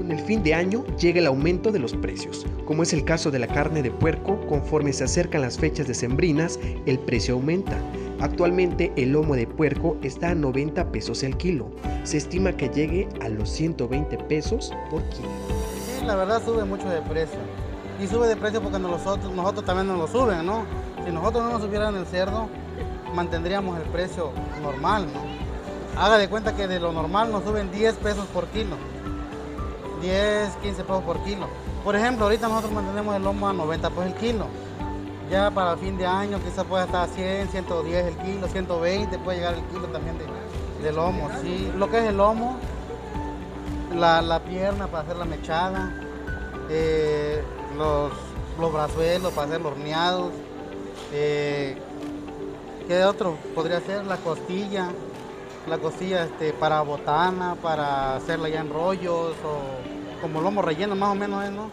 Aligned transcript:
Con 0.00 0.12
el 0.12 0.18
fin 0.18 0.42
de 0.42 0.54
año 0.54 0.82
llega 0.96 1.18
el 1.18 1.26
aumento 1.26 1.70
de 1.70 1.78
los 1.78 1.92
precios. 1.92 2.46
Como 2.64 2.82
es 2.82 2.94
el 2.94 3.04
caso 3.04 3.30
de 3.30 3.38
la 3.38 3.46
carne 3.46 3.82
de 3.82 3.90
puerco, 3.90 4.40
conforme 4.46 4.94
se 4.94 5.04
acercan 5.04 5.42
las 5.42 5.58
fechas 5.58 5.86
decembrinas, 5.86 6.58
el 6.86 6.98
precio 6.98 7.34
aumenta. 7.34 7.76
Actualmente 8.18 8.94
el 8.96 9.12
lomo 9.12 9.36
de 9.36 9.46
puerco 9.46 9.98
está 10.02 10.30
a 10.30 10.34
90 10.34 10.90
pesos 10.90 11.22
el 11.22 11.36
kilo. 11.36 11.70
Se 12.04 12.16
estima 12.16 12.56
que 12.56 12.70
llegue 12.70 13.10
a 13.20 13.28
los 13.28 13.50
120 13.50 14.16
pesos 14.24 14.72
por 14.90 15.02
kilo. 15.10 15.28
Sí, 15.84 16.06
la 16.06 16.16
verdad 16.16 16.42
sube 16.42 16.64
mucho 16.64 16.88
de 16.88 17.02
precio. 17.02 17.38
Y 18.02 18.06
sube 18.06 18.26
de 18.26 18.36
precio 18.36 18.62
porque 18.62 18.78
nosotros, 18.78 19.30
nosotros 19.34 19.66
también 19.66 19.86
nos 19.86 19.98
lo 19.98 20.06
suben, 20.08 20.46
¿no? 20.46 20.64
Si 21.04 21.12
nosotros 21.12 21.44
no 21.44 21.50
nos 21.50 21.60
subieran 21.60 21.94
el 21.94 22.06
cerdo, 22.06 22.48
mantendríamos 23.14 23.78
el 23.78 23.86
precio 23.90 24.30
normal, 24.62 25.04
¿no? 25.12 26.00
Haga 26.00 26.16
de 26.16 26.30
cuenta 26.30 26.56
que 26.56 26.66
de 26.66 26.80
lo 26.80 26.90
normal 26.90 27.30
nos 27.30 27.44
suben 27.44 27.70
10 27.70 27.96
pesos 27.96 28.24
por 28.28 28.46
kilo. 28.46 28.76
10, 30.00 30.56
15 30.62 30.82
pesos 30.84 31.02
por 31.02 31.22
kilo. 31.24 31.46
Por 31.84 31.96
ejemplo, 31.96 32.24
ahorita 32.24 32.48
nosotros 32.48 32.72
mantenemos 32.72 33.16
el 33.16 33.22
lomo 33.22 33.48
a 33.48 33.52
90 33.52 33.90
pesos 33.90 34.06
el 34.06 34.14
kilo. 34.14 34.46
Ya 35.30 35.50
para 35.50 35.76
fin 35.76 35.96
de 35.96 36.06
año 36.06 36.40
quizás 36.42 36.64
pueda 36.64 36.84
estar 36.84 37.04
a 37.04 37.12
100, 37.12 37.48
110 37.48 38.06
el 38.06 38.16
kilo, 38.16 38.48
120 38.48 39.18
puede 39.18 39.38
llegar 39.38 39.54
el 39.54 39.62
kilo 39.64 39.86
también 39.88 40.16
de, 40.18 40.92
lomo. 40.92 41.28
Sí, 41.40 41.70
lo 41.76 41.88
que 41.88 41.98
es 41.98 42.04
el 42.04 42.16
lomo, 42.16 42.56
la, 43.94 44.40
pierna 44.40 44.88
para 44.88 45.04
hacer 45.04 45.16
la 45.16 45.24
mechada, 45.24 45.94
eh, 46.68 47.44
los, 47.76 48.12
los 48.58 48.72
brazuelos 48.72 49.32
para 49.32 49.46
hacer 49.46 49.60
los 49.60 49.72
horneados. 49.72 50.32
Eh, 51.12 51.76
¿Qué 52.88 53.04
otro 53.04 53.36
podría 53.54 53.80
ser? 53.80 54.04
La 54.06 54.16
costilla, 54.16 54.88
la 55.66 55.78
costilla 55.78 56.24
este, 56.24 56.52
para 56.52 56.80
botana, 56.82 57.56
para 57.62 58.16
hacerla 58.16 58.48
ya 58.48 58.60
en 58.60 58.70
rollos 58.70 59.34
o 59.44 60.20
como 60.20 60.40
lomo 60.40 60.62
relleno 60.62 60.94
más 60.94 61.10
o 61.10 61.14
menos, 61.14 61.44
¿eh, 61.44 61.50
¿no? 61.50 61.70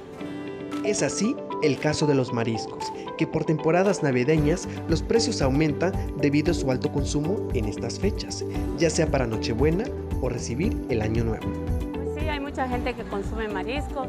Es 0.84 1.04
así 1.04 1.36
el 1.64 1.80
caso 1.80 2.06
de 2.06 2.16
los 2.16 2.34
mariscos, 2.34 2.92
que 3.18 3.28
por 3.28 3.46
temporadas 3.46 4.04
navideñas 4.04 4.68
los 4.88 5.02
precios 5.02 5.42
aumentan 5.42 5.92
debido 6.18 6.52
a 6.52 6.54
su 6.54 6.70
alto 6.72 6.92
consumo 6.92 7.48
en 7.54 7.66
estas 7.66 8.00
fechas, 8.00 8.46
ya 8.78 8.90
sea 8.90 9.08
para 9.08 9.26
Nochebuena 9.26 9.86
o 10.22 10.30
recibir 10.30 10.78
el 10.90 11.02
Año 11.02 11.24
Nuevo. 11.24 11.48
Pues 11.94 12.10
sí, 12.18 12.30
hay 12.30 12.40
mucha 12.40 12.68
gente 12.68 12.94
que 12.94 13.04
consume 13.04 13.48
mariscos. 13.48 14.08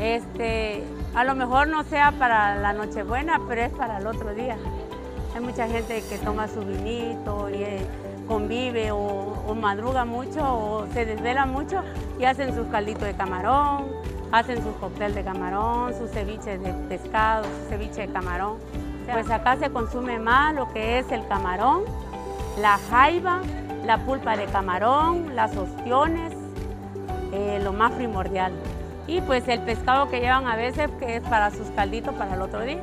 Este, 0.00 0.82
a 1.14 1.22
lo 1.24 1.34
mejor 1.34 1.68
no 1.68 1.84
sea 1.84 2.12
para 2.12 2.56
la 2.56 2.72
Nochebuena, 2.72 3.40
pero 3.46 3.62
es 3.62 3.72
para 3.72 3.98
el 3.98 4.06
otro 4.06 4.34
día. 4.34 4.56
Hay 5.34 5.40
mucha 5.40 5.66
gente 5.66 6.02
que 6.08 6.18
toma 6.18 6.46
su 6.46 6.60
vinito 6.60 7.48
y 7.48 7.62
eh, 7.62 7.86
convive 8.28 8.92
o, 8.92 9.54
madruga 9.54 10.04
mucho 10.04 10.40
o 10.42 10.86
se 10.92 11.04
desvela 11.04 11.46
mucho 11.46 11.82
y 12.18 12.24
hacen 12.24 12.54
sus 12.54 12.66
calditos 12.68 13.04
de 13.04 13.14
camarón, 13.14 13.86
hacen 14.30 14.62
sus 14.62 14.74
cócteles 14.76 15.14
de 15.14 15.24
camarón, 15.24 15.94
sus 15.94 16.10
ceviches 16.10 16.62
de 16.62 16.72
pescado, 16.88 17.44
su 17.44 17.68
ceviche 17.68 18.06
de 18.06 18.12
camarón. 18.12 18.58
Pues 19.10 19.30
acá 19.30 19.56
se 19.56 19.70
consume 19.70 20.18
más 20.18 20.54
lo 20.54 20.72
que 20.72 20.98
es 20.98 21.10
el 21.12 21.26
camarón, 21.28 21.82
la 22.58 22.78
jaiba, 22.90 23.40
la 23.84 23.98
pulpa 24.04 24.36
de 24.36 24.46
camarón, 24.46 25.34
las 25.34 25.56
ostiones, 25.56 26.32
eh, 27.32 27.60
lo 27.62 27.72
más 27.72 27.92
primordial. 27.92 28.52
Y 29.06 29.20
pues 29.22 29.48
el 29.48 29.60
pescado 29.62 30.08
que 30.08 30.20
llevan 30.20 30.46
a 30.46 30.56
veces 30.56 30.90
que 30.98 31.16
es 31.16 31.22
para 31.22 31.50
sus 31.50 31.68
calditos 31.70 32.14
para 32.14 32.34
el 32.34 32.42
otro 32.42 32.60
día. 32.60 32.80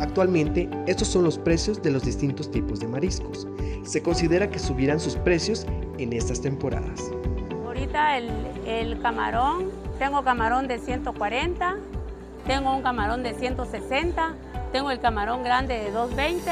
Actualmente, 0.00 0.68
estos 0.86 1.08
son 1.08 1.24
los 1.24 1.38
precios 1.38 1.82
de 1.82 1.90
los 1.90 2.04
distintos 2.04 2.50
tipos 2.50 2.80
de 2.80 2.88
mariscos. 2.88 3.46
Se 3.84 4.02
considera 4.02 4.50
que 4.50 4.58
subirán 4.58 4.98
sus 4.98 5.16
precios 5.16 5.66
en 5.98 6.12
estas 6.12 6.40
temporadas. 6.40 7.10
Ahorita 7.64 8.18
el, 8.18 8.98
camarón, 9.00 9.70
tengo 9.98 10.22
camarón 10.24 10.68
de 10.68 10.78
140, 10.78 11.76
tengo 12.46 12.74
un 12.74 12.82
camarón 12.82 13.22
de 13.22 13.34
160, 13.34 14.34
tengo 14.72 14.90
el 14.90 15.00
camarón 15.00 15.42
grande 15.42 15.74
de 15.74 15.90
220, 15.90 16.50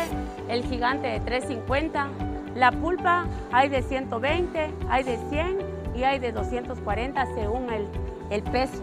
el 0.49 0.65
gigante 0.65 1.09
de 1.09 1.21
350, 1.21 2.09
la 2.55 2.71
pulpa 2.71 3.27
hay 3.51 3.69
de 3.69 3.83
120, 3.83 4.71
hay 4.89 5.05
de 5.05 5.19
100 5.31 5.59
y 5.97 6.05
hay 6.05 6.19
de 6.19 6.33
240 6.33 7.27
según 7.35 7.71
el, 7.71 7.87
el 8.31 8.43
peso. 8.43 8.83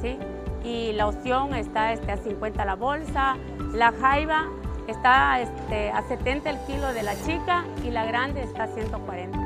¿sí? 0.00 0.18
Y 0.66 0.92
la 0.92 1.06
opción 1.06 1.54
está 1.54 1.92
este, 1.92 2.10
a 2.10 2.16
50 2.16 2.64
la 2.64 2.74
bolsa, 2.74 3.36
la 3.72 3.92
jaiba 3.92 4.48
está 4.88 5.40
este, 5.40 5.90
a 5.90 6.02
70 6.02 6.50
el 6.50 6.58
kilo 6.66 6.92
de 6.92 7.02
la 7.02 7.14
chica 7.24 7.64
y 7.84 7.90
la 7.90 8.04
grande 8.04 8.42
está 8.42 8.64
a 8.64 8.68
140. 8.68 9.38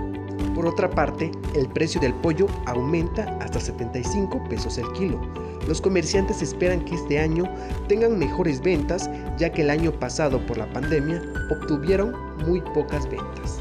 Por 0.55 0.67
otra 0.67 0.91
parte, 0.91 1.31
el 1.55 1.69
precio 1.69 2.01
del 2.01 2.15
pollo 2.15 2.47
aumenta 2.67 3.37
hasta 3.41 3.61
75 3.61 4.43
pesos 4.49 4.79
el 4.79 4.91
kilo. 4.93 5.21
Los 5.69 5.81
comerciantes 5.81 6.43
esperan 6.43 6.85
que 6.85 6.95
este 6.95 7.19
año 7.19 7.45
tengan 7.87 8.19
mejores 8.19 8.61
ventas, 8.61 9.09
ya 9.37 9.53
que 9.53 9.63
el 9.63 9.71
año 9.71 9.93
pasado 9.93 10.45
por 10.47 10.59
la 10.59 10.67
pandemia 10.73 11.23
obtuvieron 11.51 12.15
muy 12.47 12.61
pocas 12.61 13.09
ventas. 13.09 13.61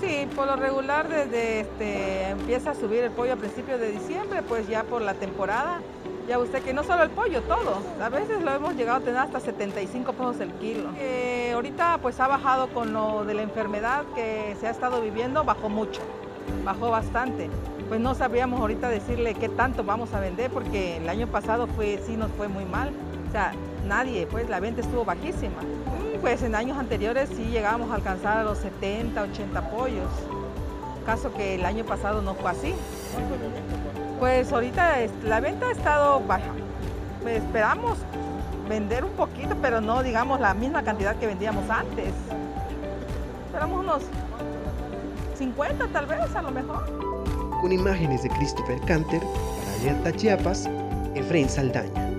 Sí, 0.00 0.28
por 0.36 0.46
lo 0.46 0.56
regular 0.56 1.08
desde 1.08 1.60
este, 1.60 2.28
empieza 2.28 2.72
a 2.72 2.74
subir 2.74 3.04
el 3.04 3.10
pollo 3.10 3.32
a 3.34 3.36
principios 3.36 3.80
de 3.80 3.92
diciembre, 3.92 4.42
pues 4.42 4.68
ya 4.68 4.82
por 4.84 5.02
la 5.02 5.14
temporada 5.14 5.80
ya 6.28 6.38
usted 6.38 6.62
que 6.62 6.72
no 6.72 6.84
solo 6.84 7.02
el 7.02 7.10
pollo, 7.10 7.42
todo. 7.42 7.78
A 8.00 8.08
veces 8.08 8.42
lo 8.42 8.52
hemos 8.52 8.74
llegado 8.74 8.98
a 8.98 9.00
tener 9.00 9.20
hasta 9.20 9.40
75 9.40 10.12
pesos 10.12 10.40
el 10.40 10.52
kilo. 10.54 10.90
Ahorita 11.54 11.98
pues 12.00 12.20
ha 12.20 12.28
bajado 12.28 12.68
con 12.68 12.92
lo 12.92 13.24
de 13.24 13.34
la 13.34 13.42
enfermedad 13.42 14.04
que 14.14 14.56
se 14.60 14.66
ha 14.68 14.70
estado 14.70 15.00
viviendo, 15.00 15.44
bajó 15.44 15.68
mucho, 15.68 16.00
bajó 16.64 16.90
bastante. 16.90 17.50
Pues 17.88 18.00
no 18.00 18.14
sabríamos 18.14 18.60
ahorita 18.60 18.88
decirle 18.88 19.34
qué 19.34 19.48
tanto 19.48 19.82
vamos 19.82 20.14
a 20.14 20.20
vender 20.20 20.50
porque 20.50 20.98
el 20.98 21.08
año 21.08 21.26
pasado 21.26 21.66
fue, 21.66 22.00
sí 22.06 22.16
nos 22.16 22.30
fue 22.32 22.46
muy 22.46 22.64
mal. 22.64 22.92
O 23.28 23.32
sea, 23.32 23.52
nadie, 23.86 24.26
pues 24.26 24.48
la 24.48 24.60
venta 24.60 24.80
estuvo 24.80 25.04
bajísima. 25.04 25.60
Pues 26.20 26.42
en 26.42 26.54
años 26.54 26.78
anteriores 26.78 27.28
sí 27.30 27.46
llegábamos 27.46 27.90
a 27.90 27.96
alcanzar 27.96 28.38
a 28.38 28.44
los 28.44 28.58
70, 28.58 29.22
80 29.22 29.70
pollos. 29.70 30.10
Caso 31.04 31.32
que 31.34 31.56
el 31.56 31.64
año 31.64 31.84
pasado 31.84 32.22
no 32.22 32.34
fue 32.34 32.50
así. 32.50 32.74
Pues 34.20 34.52
ahorita 34.52 34.98
la 35.24 35.40
venta 35.40 35.66
ha 35.66 35.72
estado 35.72 36.20
baja. 36.20 36.52
Pues 37.22 37.42
esperamos 37.42 37.96
vender 38.68 39.02
un 39.02 39.12
poquito, 39.12 39.56
pero 39.62 39.80
no 39.80 40.02
digamos 40.02 40.38
la 40.40 40.52
misma 40.52 40.82
cantidad 40.82 41.16
que 41.16 41.26
vendíamos 41.26 41.68
antes. 41.70 42.12
Esperamos 43.46 43.80
unos 43.80 44.02
50 45.38 45.86
tal 45.88 46.04
vez, 46.04 46.36
a 46.36 46.42
lo 46.42 46.50
mejor. 46.50 46.84
Con 47.62 47.72
imágenes 47.72 48.22
de 48.22 48.28
Christopher 48.28 48.78
Canter, 48.82 49.22
para 49.22 49.72
Alerta 49.80 50.12
Chiapas, 50.12 50.68
Efraín 51.14 51.48
Saldaña. 51.48 52.09